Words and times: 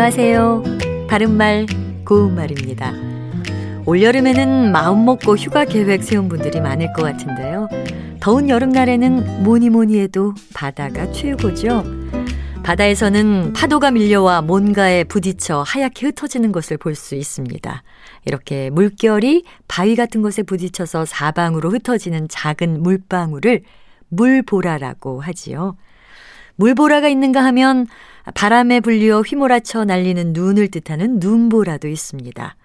안녕하세요. 0.00 0.62
바른말, 1.08 1.66
고운말입니다. 2.04 2.92
올여름에는 3.84 4.70
마음먹고 4.70 5.36
휴가 5.36 5.64
계획 5.64 6.04
세운 6.04 6.28
분들이 6.28 6.60
많을 6.60 6.92
것 6.92 7.02
같은데요. 7.02 7.68
더운 8.20 8.48
여름날에는 8.48 9.42
뭐니 9.42 9.70
뭐니 9.70 9.98
해도 9.98 10.34
바다가 10.54 11.10
최고죠. 11.10 11.82
바다에서는 12.62 13.54
파도가 13.54 13.90
밀려와 13.90 14.42
뭔가에 14.42 15.02
부딪혀 15.02 15.62
하얗게 15.62 16.06
흩어지는 16.06 16.52
것을 16.52 16.76
볼 16.76 16.94
수 16.94 17.16
있습니다. 17.16 17.82
이렇게 18.24 18.70
물결이 18.70 19.42
바위 19.66 19.96
같은 19.96 20.22
것에 20.22 20.44
부딪혀서 20.44 21.06
사방으로 21.06 21.70
흩어지는 21.70 22.28
작은 22.28 22.84
물방울을 22.84 23.62
물보라라고 24.10 25.20
하지요. 25.20 25.76
물보라가 26.54 27.08
있는가 27.08 27.42
하면 27.46 27.88
바람에 28.34 28.80
불리어 28.80 29.22
휘몰아쳐 29.22 29.84
날리는 29.84 30.32
눈을 30.32 30.68
뜻하는 30.68 31.18
눈보라도 31.18 31.88
있습니다. 31.88 32.56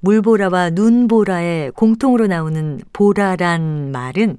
물보라와 0.00 0.70
눈보라의 0.70 1.72
공통으로 1.72 2.26
나오는 2.26 2.80
보라란 2.92 3.90
말은 3.90 4.38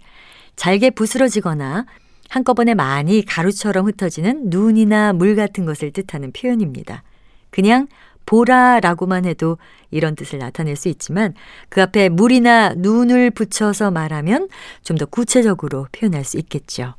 잘게 0.56 0.92
부스러지거나 0.92 1.86
한꺼번에 2.30 2.76
많이 2.76 3.26
가루처럼 3.26 3.88
흩어지는 3.88 4.44
눈이나 4.46 5.14
물 5.14 5.36
같은 5.36 5.66
것을 5.66 5.92
뜻하는 5.92 6.32
표현입니다. 6.32 7.04
그냥 7.50 7.88
보라라고만 8.26 9.26
해도 9.26 9.58
이런 9.90 10.16
뜻을 10.16 10.38
나타낼 10.38 10.76
수 10.76 10.88
있지만 10.88 11.34
그 11.70 11.82
앞에 11.82 12.10
물이나 12.10 12.76
눈을 12.78 13.32
붙여서 13.32 13.90
말하면 13.90 14.50
좀 14.84 14.98
더 14.98 15.06
구체적으로 15.08 15.88
표현할 15.92 16.24
수 16.24 16.38
있겠죠. 16.38 16.94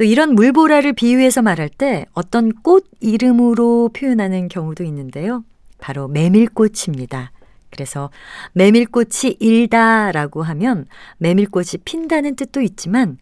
또 0.00 0.04
이런 0.04 0.34
물보라를 0.34 0.94
비유해서 0.94 1.42
말할 1.42 1.68
때 1.68 2.06
어떤 2.14 2.54
꽃 2.62 2.86
이름으로 3.00 3.90
표현하는 3.92 4.48
경우도 4.48 4.82
있는데요. 4.84 5.44
바로 5.78 6.08
메밀꽃입니다. 6.08 7.32
그래서 7.68 8.08
메밀꽃이 8.54 9.36
일다라고 9.40 10.42
하면 10.42 10.86
메밀꽃이 11.18 11.82
핀다는 11.84 12.34
뜻도 12.34 12.62
있지만 12.62 13.18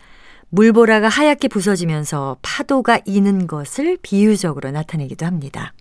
물보라가 0.51 1.09
하얗게 1.09 1.49
부서지면서 1.49 2.37
파도가 2.43 3.01
이는 3.07 3.49
것을 3.49 3.99
비유적으로 4.01 4.71
나타내기도 4.71 5.27
합니다. 5.27 5.73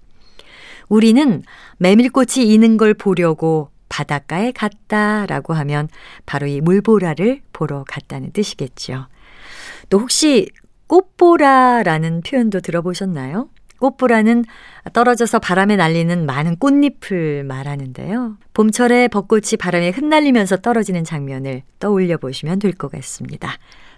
우리는 0.90 1.44
메밀꽃이 1.78 2.44
이는 2.44 2.76
걸 2.76 2.96
보려고 2.96 3.70
바닷가에 3.88 4.52
갔다라고 4.52 5.54
하면 5.54 5.90
바로 6.26 6.48
이 6.48 6.60
물보라를 6.60 7.42
보러 7.54 7.84
갔다는 7.88 8.32
뜻이겠죠. 8.32 9.06
또 9.92 10.00
혹시 10.00 10.50
꽃보라라는 10.88 12.22
표현도 12.22 12.62
들어보셨나요? 12.62 13.50
꽃보라는 13.80 14.44
떨어져서 14.94 15.40
바람에 15.40 15.76
날리는 15.76 16.26
많은 16.26 16.56
꽃잎을 16.58 17.44
말하는데요. 17.44 18.38
봄철에 18.54 19.08
벚꽃이 19.10 19.58
바람에 19.60 19.90
흩날리면서 19.92 20.58
떨어지는 20.58 21.04
장면을 21.04 21.62
떠올려 21.80 22.18
보시면 22.18 22.60
될 22.60 22.74
것 22.74 22.92
같습니다. 22.92 23.52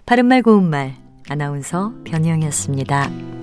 바른말 0.04 0.42
고운말 0.42 0.96
아나운서 1.30 1.94
변희영이었습니다. 2.04 3.39